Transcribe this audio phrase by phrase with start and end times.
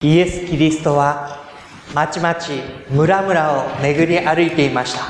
[0.00, 1.44] イエス・キリストは
[1.92, 2.52] まちまち
[2.88, 5.02] 村々を巡り歩いていました。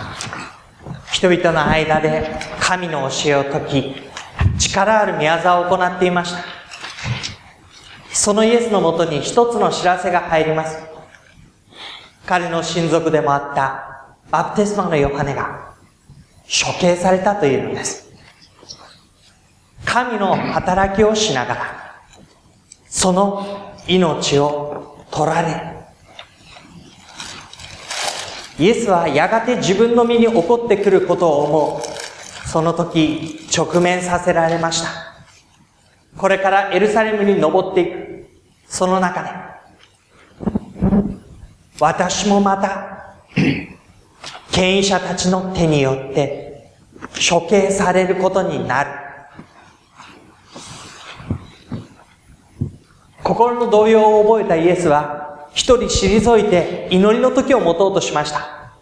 [1.12, 2.26] 人々の間で
[2.58, 3.96] 神の教えを説き
[4.58, 6.38] 力ある宮業を行っていました。
[8.14, 10.78] そのイエスのもとに一つの知らせが入ります。
[12.24, 15.74] 彼の親族でもあったバプテスマのヨハネが
[16.46, 18.10] 処刑されたというのです。
[19.84, 22.02] 神の働きをしながら
[22.86, 25.78] その命を取られ
[28.58, 32.48] イエスはやがて自分の身に起こってくることを思う。
[32.48, 34.88] その時、直面させられました。
[36.16, 38.28] これからエルサレムに登っていく。
[38.66, 39.30] その中で、
[41.78, 43.14] 私もまた、
[44.50, 46.72] 権威者たちの手によって
[47.30, 49.07] 処刑されることになる。
[53.38, 58.72] 心の動揺を覚えたイエスは、一人退いて祈りの時を持とうとしました。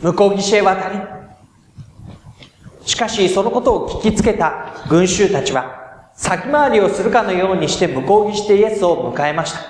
[0.00, 0.98] 向こう岸へ渡り、
[2.84, 9.60] しかしそのことを聞きつけた群衆たちは、先回りをするかのようにして向こう岸でイエスを迎えました。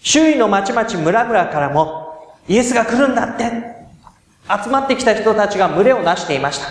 [0.00, 3.52] 周囲の町々村々からも、イエスが来るんだって、
[4.64, 6.66] 集まってきた人たちが群れをなしていました。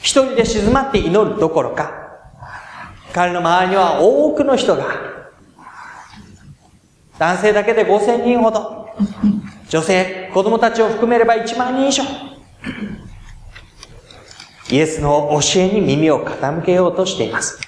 [0.00, 1.99] 一人で静まって祈るどころか、
[3.12, 4.84] 彼の周りには多くの人が、
[7.18, 8.88] 男性だけで5000人ほど、
[9.68, 12.02] 女性、子供たちを含めれば1万人以上。
[14.70, 17.60] イエスの教えに耳を傾けようとしています。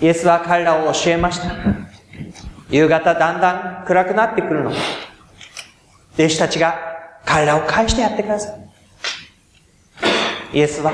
[0.00, 1.54] イエスは彼らを教えました。
[2.68, 4.72] 夕方だんだん暗くなってくるの。
[6.14, 6.74] 弟子たちが
[7.24, 8.54] 彼らを返してやってくださ
[10.52, 10.58] い。
[10.58, 10.92] イエスは、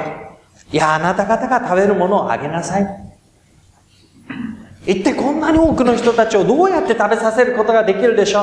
[0.73, 2.87] いや、あなた方が食べるものをあげなさい。
[4.87, 8.43] 一体こんなに多くの人たちをどうやって食べさせることができるでしょ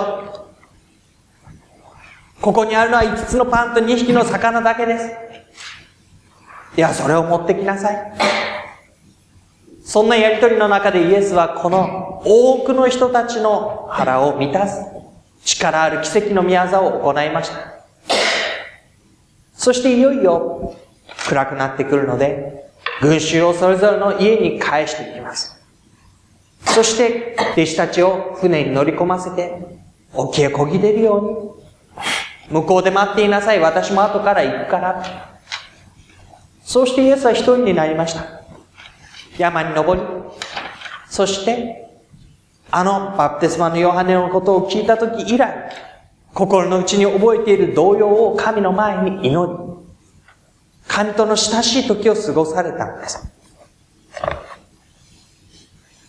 [2.39, 2.41] う？
[2.41, 5.09] ここにあるのは5つのパンと2匹の魚だけです。
[6.75, 8.13] いや、それを持ってきなさい。
[9.83, 14.85] そんなやりとりの中でイエスはこの多くの人たちの腹を満たす
[15.43, 17.57] 力ある奇跡の宮業を行いました。
[19.53, 20.75] そしていよいよ
[21.27, 22.71] 暗くなってくるので、
[23.01, 25.55] 群衆をそれぞれの家に返していきます。
[26.61, 29.79] そして、弟子たちを船に乗り込ませて、
[30.13, 35.03] 沖へ漕ぎ出るように、向こうで待っていなさい、私も後から行くから。
[36.63, 38.25] そうしてイエスは一人になりました。
[39.37, 40.05] 山に登り、
[41.09, 41.87] そして、
[42.69, 45.69] あのバプテスマのヨハネのことを聞いた時以来、
[46.33, 49.76] 心の内に覚えている動揺を神の前に祈り、
[50.97, 53.31] 神との親しい時を過ごされたのです。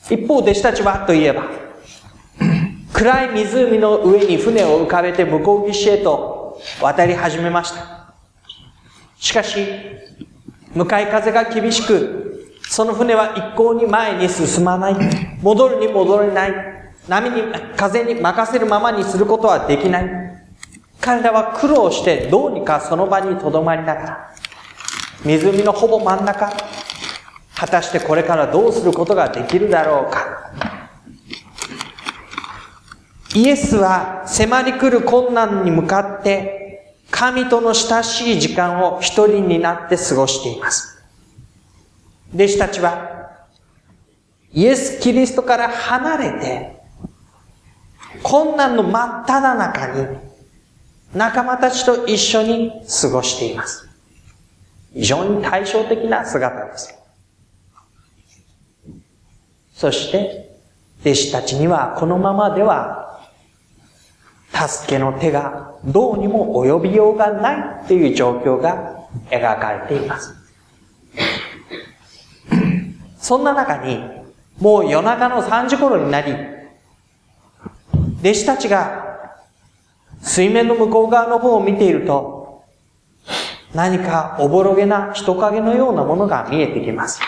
[0.09, 1.44] 一方、弟子たちはといえば、
[2.94, 8.15] 暗い湖の上に船を浮かべて向こう岸へと渡り始めました。
[9.19, 9.59] しかし、
[10.72, 14.97] 向かい風が厳しく、その船は一向に前に進まない。
[15.43, 16.55] 戻るに戻れない。
[17.06, 17.43] 波に、
[17.76, 20.28] 風に任せるままにすることはできない。
[20.99, 24.34] 彼らは苦労してどうにかその場に留まりながら、
[25.25, 26.53] 湖のほぼ真ん中、
[27.55, 30.53] 果たしてこれからどうすることができるだろうか。
[33.34, 41.03] イエスは迫り来る困難に向かって神との親しい時間を一人になって過ごしています。
[42.35, 43.39] 弟子たちは
[44.53, 46.76] イエス・キリストから離れて
[48.23, 50.19] 困難の真っ只中に
[51.15, 53.88] 仲間たちと一緒に過ごしています。
[54.93, 56.94] 非常に対照的な姿です。
[59.75, 60.56] そして、
[61.02, 63.20] 弟子たちにはこのままでは、
[64.50, 70.35] 助けの手がどうにも及びようがないという状況が描かれています。
[73.19, 74.02] そんな中に、
[74.58, 76.32] もう夜中の3時頃になり、
[78.20, 79.05] 弟子たちが
[80.20, 82.38] 水面の向こう側の方を見ていると、
[83.75, 87.20] 何かおぼろげな人影のようなものが見えてきます。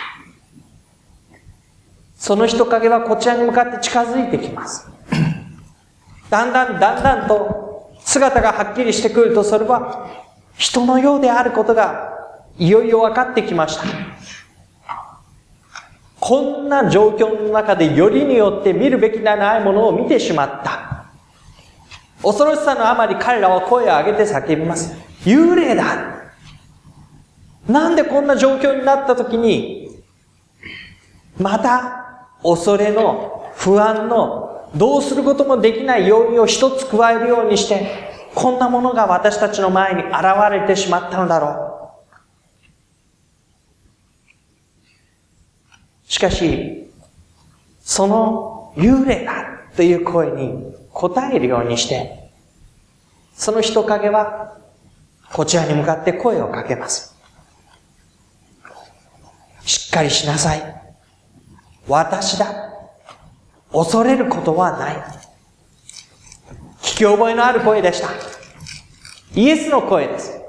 [2.17, 4.89] その人影はこちらに向かって近づいてきます。
[6.31, 10.09] だんだんだんだんと姿がはっきりしてくるとそれは
[10.57, 12.11] 人のようであることが
[12.59, 13.85] いよいよ分かってきました。
[16.21, 21.07] こんな状況の中でよりによって見るべきでないものを見てしまった。
[22.23, 24.95] 恐ろしさのあまり彼らは声を上げて叫びます。
[25.25, 26.20] 幽霊だ
[27.69, 30.03] なんでこんな状況になった時に、
[31.39, 40.13] また恐れの不安のどうすることもできない要因を一つ加えるようにして、こんなものが私たちの前に現
[40.51, 41.67] れてしまったのだろ
[46.07, 46.11] う。
[46.11, 46.91] しかし、
[47.81, 49.33] その幽霊だ
[49.77, 52.31] という声に応えるようにして、
[53.35, 54.59] その人影は
[55.33, 57.10] こちらに向かって声をかけます。
[59.65, 60.83] しっかりしなさい。
[61.87, 62.47] 私だ。
[63.73, 64.97] 恐れることはない。
[66.83, 68.09] 聞き覚えのある声でした。
[69.35, 70.41] イエスの声です。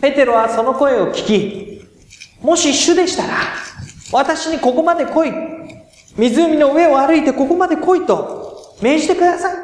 [0.00, 1.84] ペテロはその声を聞き、
[2.40, 3.34] もし主でしたら、
[4.12, 5.32] 私にここまで来い。
[6.16, 9.56] 湖の上を歩いてここまで来いと命じてください。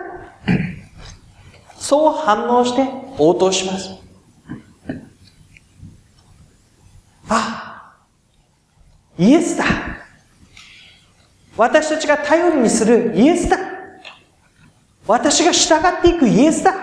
[1.77, 2.87] そう反応して
[3.19, 3.91] 応答します。
[7.29, 7.62] あ、
[9.19, 9.65] イエスだ。
[11.57, 13.59] 私たちが頼りにするイエスだ。
[15.07, 16.75] 私が従っていくイエスだ。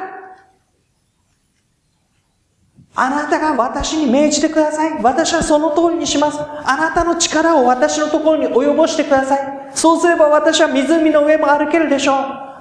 [2.95, 5.01] あなたが私に命じてください。
[5.01, 6.37] 私はその通りにします。
[6.39, 9.71] あなたの力を私のところに及ぼしてください。
[9.73, 12.15] そうすれば私は湖の上も歩けるでしょう。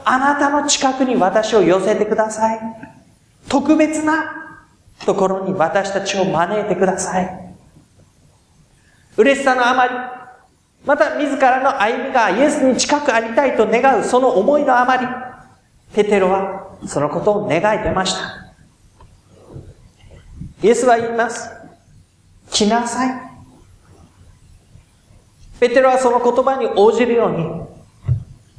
[0.05, 2.61] あなたの近くに私を寄せてください。
[3.49, 4.61] 特別な
[5.05, 7.48] ところに私たちを招いてください。
[9.19, 9.95] 嬉しさのあまり、
[10.87, 15.07] また自らの歩みがイエスに近くありたいと願うその思いのあまり、
[15.93, 18.55] ペテロはそのことを願い出ました。
[20.63, 21.51] イエスは言います。
[22.51, 23.29] 来なさい。
[25.59, 28.15] ペテロはその言葉に応じるように、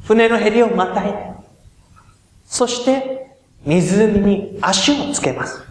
[0.05, 1.35] 船のヘリをまたい、
[2.45, 5.63] そして湖に足をつけます。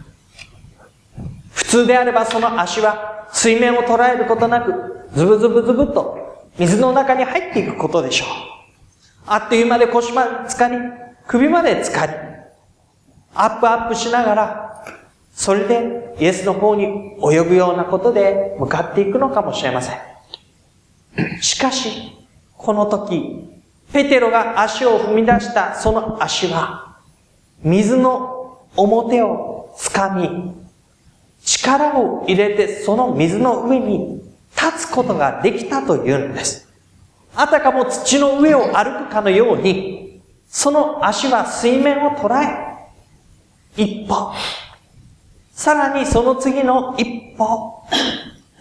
[1.53, 8.27] 普通であればその足は水面を捉えることなく、ズブズブズブと水の中に入っていくことでしょう。
[9.27, 10.77] あっという間で腰まで浸かり、
[11.27, 12.13] 首まで浸かり、
[13.33, 14.69] アップアップしながら
[15.39, 21.41] それでイエスの方に及ぶようなことで向かっていくのかもしれません。
[21.41, 22.11] しかし、
[22.57, 23.49] この時、
[23.93, 26.97] ペテロが足を踏み出したその足は、
[27.63, 30.53] 水の表を掴み、
[31.49, 34.21] 力を入れてその水の上に
[34.55, 36.69] 立つことができたというんです。
[37.35, 44.31] あたかも土の上を歩くかのように、その足は水面を捉え、一歩、
[45.51, 47.83] さらにその次の一歩、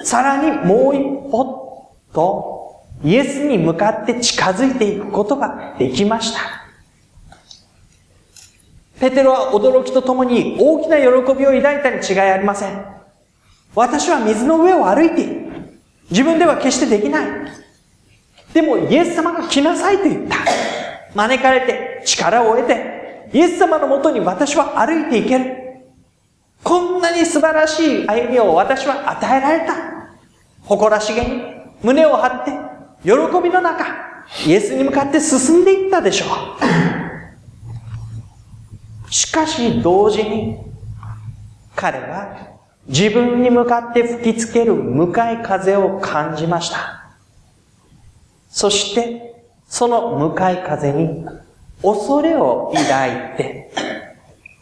[0.03, 6.58] さらにもう一歩と、イエスに向かって近づいていくことができました。
[9.01, 12.85] ペテロは驚きとともに大きな喜びを抱いたに違いありません。
[13.75, 15.49] 私は水の上を歩いている。
[16.11, 17.27] 自分では決してできない。
[18.53, 20.37] でもイエス様が来なさいと言った。
[21.15, 25.55] 招かれて力を得て、イエス様のもとに私は歩いていける。
[26.65, 29.75] こんなに素晴らしい歩みを私は与えられた。
[30.63, 31.43] 誇らしげに
[31.83, 32.51] 胸を張って、
[33.05, 33.11] 喜
[33.43, 33.85] びの中、
[34.47, 36.88] イエスに向かって進んでいったでしょう。
[39.11, 40.59] しかし同時に、
[41.75, 47.15] 彼は自分に向かって吹きつける向かい風を感じました。
[48.51, 51.27] そして、その向かい風に
[51.83, 53.71] 恐れを抱いて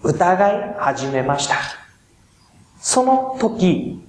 [0.03, 1.57] 疑い始めました。
[2.81, 4.01] その時、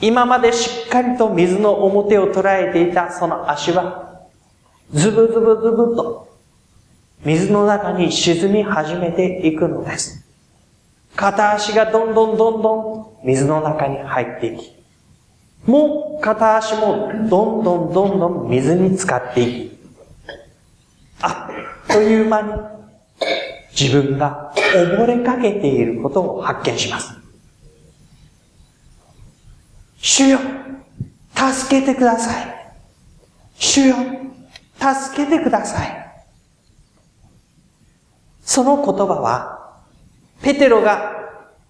[0.00, 4.26] 今までしっかりと水の表を捉えていたその足は、
[4.92, 6.27] ズブズブズブと
[7.24, 10.24] 水の中に沈み始めていくのです。
[11.16, 14.72] 片足がどんどんどんどん水の中に入っていき、
[15.66, 19.78] もう片足もどんどんどんどん水に浸かっていき、
[21.20, 22.52] あっという間に
[23.78, 27.12] 自分が溺れかけていることを発見します。
[30.00, 30.38] 主よ、
[31.34, 32.74] 助けてください。
[33.56, 33.96] 主よ、
[34.78, 36.07] 助けてください。
[38.48, 39.76] その言葉は、
[40.40, 41.12] ペテロが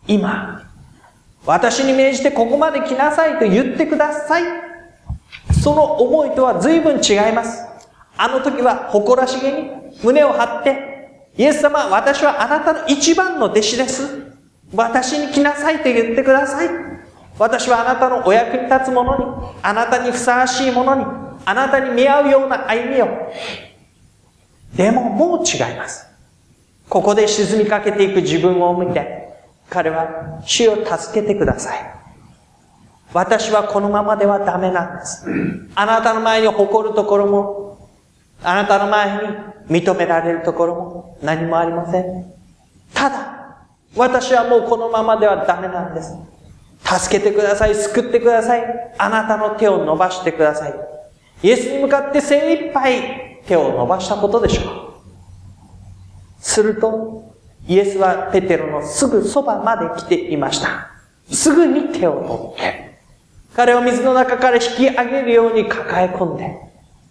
[0.06, 0.62] 今、
[1.44, 4.44] 私に命じてここまで来なさいと言ってください。
[5.60, 7.66] その思いとは随分違います。
[8.16, 9.70] あの時は誇らしげに
[10.04, 14.32] 胸を張って、イエス様、私はあなたの一番の弟子です。
[14.72, 16.68] 私に来なさいと言ってください。
[17.40, 19.24] 私はあなたのお役に立つものに、
[19.64, 21.04] あなたにふさわしいものに、
[21.44, 23.08] あなたに見合うような歩みを。
[24.76, 26.07] でももう違います。
[26.88, 29.28] ここで沈みかけていく自分を見て、
[29.68, 31.94] 彼は主を助けてください。
[33.12, 35.26] 私はこのままではダメなんです。
[35.74, 37.88] あなたの前に誇るところも、
[38.42, 39.16] あなたの前
[39.68, 42.32] に認められるところも何もありません。
[42.94, 43.66] ただ、
[43.96, 46.14] 私はもうこのままではダメなんです。
[46.82, 48.64] 助けてください、救ってください。
[48.98, 50.74] あなたの手を伸ばしてください。
[51.42, 54.87] イエスに向かって精一杯手を伸ばしたことでしょう。
[56.40, 57.34] すると、
[57.66, 60.90] イエスはペテロのすぐそばまで来ていました。
[61.30, 62.98] すぐに手を取って、
[63.54, 66.56] 彼を水の中から引き上げるように抱え込んで、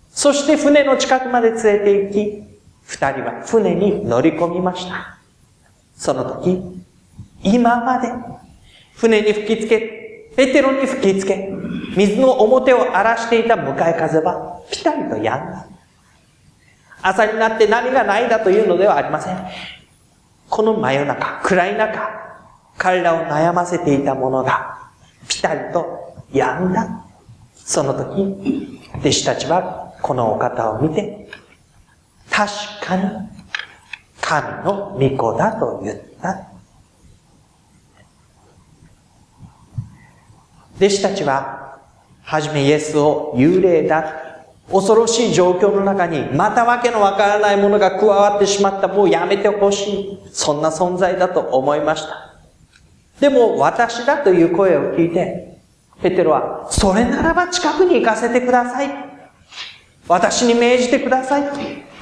[0.10, 2.44] そして船の近くまで連れて行き、
[2.86, 5.20] 二人は船に乗り込みました。
[5.96, 6.84] その時、
[7.44, 8.10] 今まで
[8.96, 11.50] 船に吹きつけ、ペテロに吹きつけ、
[11.96, 15.68] 水の表を荒らしていた向かい風はピタリと止んだ。
[17.02, 19.38] 朝になって波がないだというのではありません。
[20.50, 22.10] この真夜中、暗い中、
[22.78, 24.90] 彼らを悩ませていたものが、
[25.28, 27.06] ピタリとやんだ。
[27.54, 31.30] その時、弟子たちはこのお方を見て、
[32.30, 32.52] 確
[32.82, 33.04] かに
[34.22, 36.48] 神の御子だと言った。
[40.78, 41.80] 弟子たちは、
[42.24, 44.27] はじめイエスを幽霊だ。
[44.72, 48.88] 恐ろしい状況の中に、またわけのわからないものが加わってしまった。
[48.88, 50.20] もうやめてほしい。
[50.32, 52.36] そんな存在だと思いました。
[53.20, 55.58] でも、私だという声を聞いて、
[56.02, 58.90] ペテロは、それならば近くに行かせてください。
[60.08, 61.44] 私に命じてください。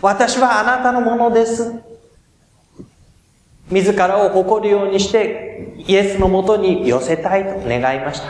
[0.01, 1.71] 私はあなたのものです。
[3.69, 8.27] 自らを誇るようにして、イエスのもとに寄せたいと願いました。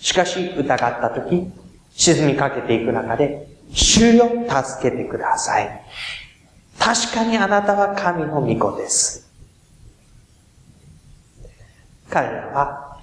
[0.00, 1.63] しかし、疑ったとき、
[1.96, 5.84] 沈みかけていく中で、主よ、助けてください。
[6.78, 9.30] 確かにあなたは神の御子です。
[12.10, 13.00] 彼らは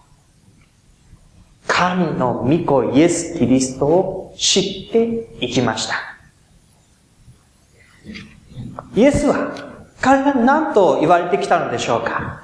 [1.67, 5.95] 神の御子イエス・キリストを知っていきました。
[8.95, 9.55] イエスは
[9.99, 12.43] 彼が何と言われてきたのでしょうか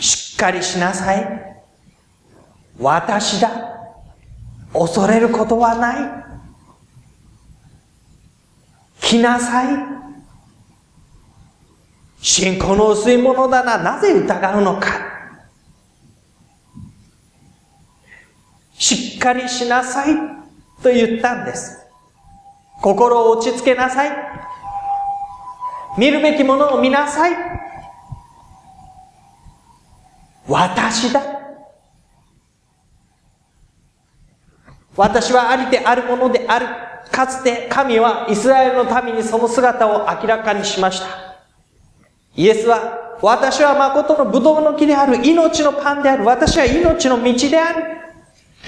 [0.00, 1.56] しっかりしなさい。
[2.78, 3.73] 私だ。
[4.74, 6.24] 恐れることはない。
[9.00, 9.76] 来なさい。
[12.20, 13.78] 信仰の薄いものだな。
[13.78, 14.88] なぜ疑うのか。
[18.76, 20.16] しっかりしなさい
[20.82, 21.78] と言ったんです。
[22.82, 24.10] 心を落ち着けなさい。
[25.96, 27.36] 見るべきものを見なさい。
[30.48, 31.33] 私だ。
[34.96, 36.66] 私はありであるものである。
[37.10, 41.06] かつて神はイスラエルの民にその姿を明らかにしました。
[42.36, 45.24] イエスは、私は誠のブドウの木である。
[45.24, 46.24] 命のパンである。
[46.24, 47.84] 私は命の道である。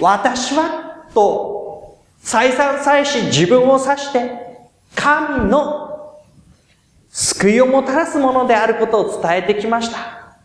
[0.00, 6.16] 私は、と、再三再し自分を指して、神の
[7.10, 10.36] 救いをもたらすものであることを伝えてきました。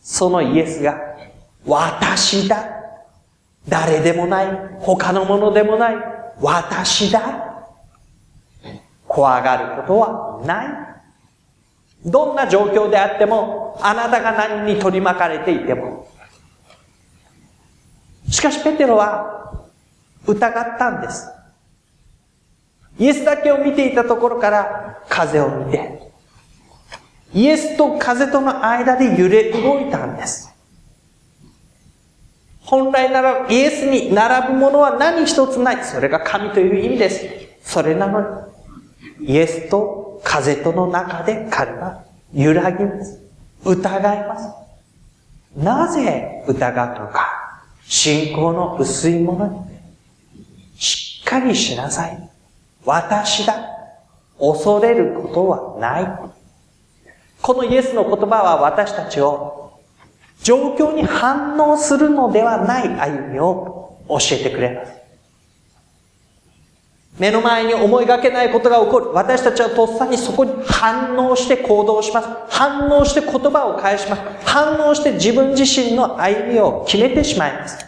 [0.00, 0.96] そのイエスが、
[1.66, 2.78] 私だ。
[3.68, 4.46] 誰でもない。
[4.80, 5.96] 他のものでもない。
[6.40, 7.20] 私だ。
[9.06, 10.88] 怖がることはない。
[12.04, 16.08] どんな状況であっても、あなたが何に取り巻かれていても、
[18.30, 19.64] しかしペテロは
[20.26, 21.28] 疑ったんです。
[22.98, 26.12] イエスだけを見ていたところから風を見て、
[27.32, 30.47] イエスと風との間で揺れ動いたんです。
[32.68, 35.82] 本来ならイエスに並ぶものは何一つない。
[35.82, 37.26] それが神という意味です。
[37.62, 38.20] それなの
[39.18, 43.22] に、イエスと風との中で彼は揺らぎます。
[43.64, 44.50] 疑います。
[45.56, 47.64] なぜ疑うのか。
[47.86, 52.30] 信仰の薄いものに、しっかりしなさい。
[52.84, 53.54] 私だ。
[54.38, 56.30] 恐れることはない。
[57.40, 59.67] このイエスの言葉は私たちを
[60.42, 64.92] 状況に反応するのではない歩みを教えてくれます。
[67.18, 69.12] 目の前に思いがけないことが起こる。
[69.12, 72.28] 私たちはとっさにそこに反応して行動します。
[72.48, 74.22] 反応して言葉を返します。
[74.44, 77.84] 反応して自分自身の歩みを決めてしまいます。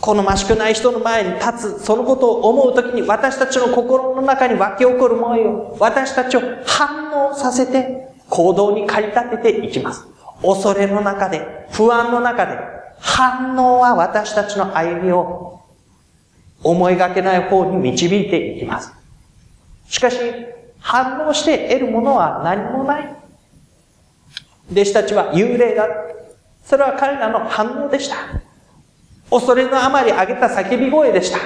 [0.00, 10.06] 好ましくない人の前に立つ、そのことを思うときに私たちの心の中に湧き起こる思いを、私たちを反応させて行動に駆り立てていきます。
[10.42, 12.58] 恐れの中で、不安の中で、
[12.98, 15.60] 反応は私たちの歩みを
[16.62, 18.92] 思いがけない方に導いていきます。
[19.88, 20.18] しかし、
[20.80, 23.16] 反応して得るものは何もない。
[24.70, 25.86] 弟子たちは幽霊だ。
[26.64, 28.16] それは彼らの反応でした。
[29.30, 31.38] 恐れのあまり上げた叫び声でした。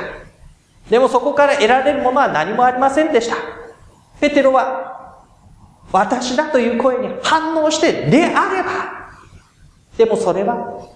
[0.89, 3.37] でもそこから得られるものは何もありませんでした。
[4.21, 4.90] ペテロは、
[5.93, 8.71] 私だという声に反応してであれば、
[9.97, 10.89] でもそれは、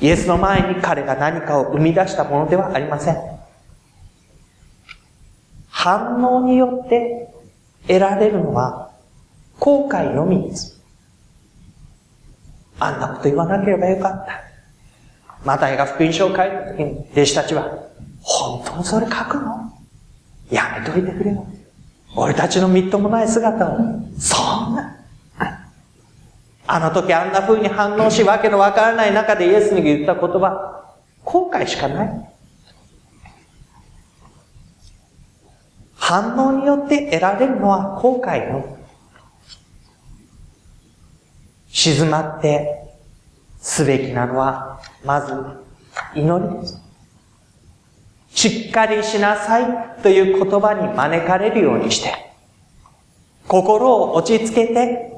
[0.00, 3.16] イエスの前に彼が何かを生み出したものではありません。
[5.68, 7.28] 反応によって
[7.86, 8.90] 得られるのは
[9.58, 10.80] 後悔のみです。
[12.78, 14.42] あんなこと言わなければよかった。
[15.44, 17.68] マタイが福音書を書いた時に弟子たちは、
[18.20, 19.72] 本当にそれ書くの？
[20.50, 21.46] やめといてくれよ。
[22.14, 23.78] 俺たちのみっともない姿を。
[24.18, 24.96] そんな。
[26.66, 32.30] あの時あんな風に反応し、わけのわからない中でイエスに言った言葉、後悔しかない。
[35.96, 38.78] 反応によって得られるのは後悔の
[41.68, 42.96] 静まって
[43.60, 45.32] すべきなのは、まず、
[46.14, 46.79] 祈りです。
[48.40, 52.14] しっかりしなさいという言葉に招かれるようにして、
[53.46, 55.12] 心を落ち着けて、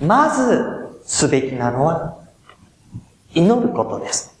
[0.00, 2.16] まずすべきなのは、
[3.34, 4.34] 祈ることです。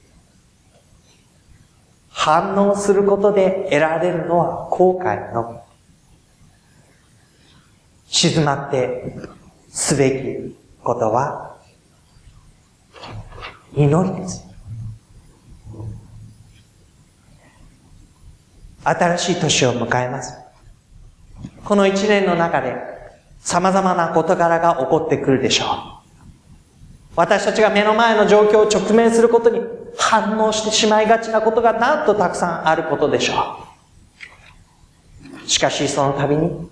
[2.08, 5.62] 反応することで得られるのは後悔の
[8.06, 9.16] 静まって
[9.68, 11.58] すべきことは
[13.74, 14.55] 祈りです。
[18.88, 20.38] 新しい年を迎えます。
[21.64, 22.76] この一年の中で
[23.40, 25.68] 様々な事柄が起こってくるでしょう。
[27.16, 29.60] 私たちが目の前の状況を直面することに
[29.98, 33.58] 反応してしまいがちなことがなんとたくさんあることでしょ
[35.44, 35.48] う。
[35.48, 36.70] しかしその度に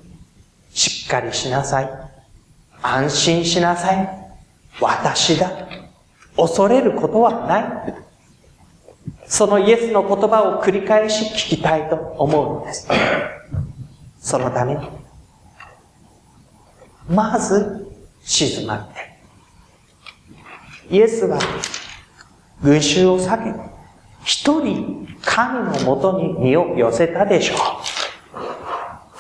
[0.70, 1.90] しっかりしなさい。
[2.82, 4.08] 安心しなさい。
[4.80, 5.50] 私だ。
[6.36, 7.94] 恐れることはない。
[9.34, 12.86] そのイエスの言葉を繰り返し聞きたいと思うんです。
[14.20, 14.88] そのために、
[17.08, 17.92] まず
[18.22, 18.94] 静まって。
[20.88, 21.40] イエスは
[22.62, 23.60] 群衆を避け、
[24.22, 27.58] 一人神のもとに身を寄せたでしょう。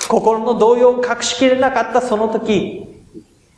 [0.08, 3.02] 心の動揺を隠しきれなかったその時、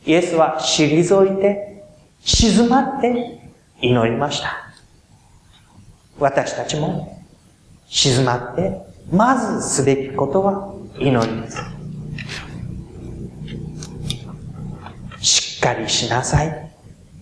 [0.07, 1.83] イエスは退いて、
[2.21, 4.66] 静まって祈りました。
[6.19, 7.23] 私たちも
[7.87, 11.57] 静まって、まずすべきことは祈りです。
[15.19, 16.71] しっかりしなさい。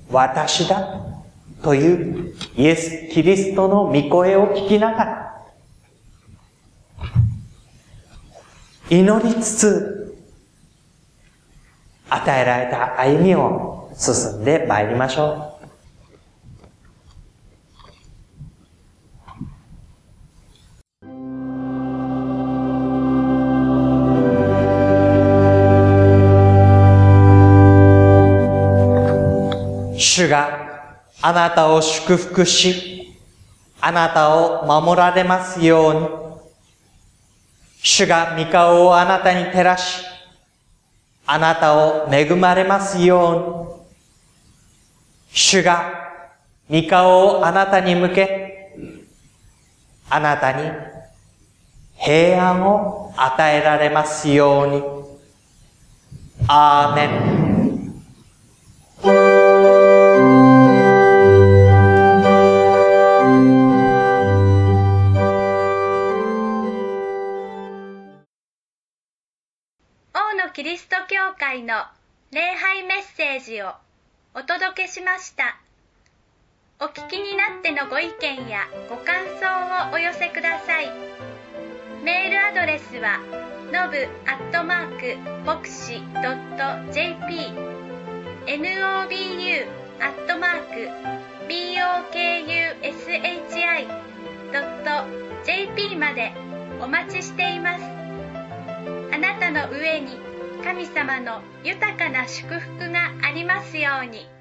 [0.10, 1.16] 私だ。
[1.62, 5.46] というイエス・キリストの御声を聞きながら、
[8.90, 10.18] 祈りつつ
[12.08, 15.55] 与えられた歩みを進んで参りましょう。
[29.98, 33.18] 主があなたを祝福し、
[33.80, 36.10] あなたを守られますように。
[37.82, 40.04] 主が御顔をあなたに照らし、
[41.26, 43.86] あなたを恵まれますように。
[45.32, 45.94] 主が
[46.70, 48.74] 御顔をあなたに向け、
[50.10, 50.70] あなたに
[51.98, 54.84] 平安を与えられますように。
[56.48, 57.36] アーメン。
[70.66, 71.86] リスト教会の
[72.32, 73.76] 礼拝メッセージを
[74.34, 75.60] お届けしました。
[76.80, 79.46] お聞きになってのご意見やご感想
[79.92, 80.92] をお寄せください。
[82.04, 83.20] メールアドレスは
[83.72, 86.02] のぶアットマーク牧師
[86.92, 87.54] .jp
[88.48, 89.68] nobu
[90.02, 90.90] アットマーク
[95.46, 96.34] bokushi.jp まで
[96.82, 97.84] お待ちしています。
[99.14, 100.25] あなたの上に
[100.66, 104.35] 神様の豊かな祝福がありますように。